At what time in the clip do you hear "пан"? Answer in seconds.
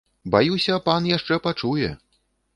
0.87-1.11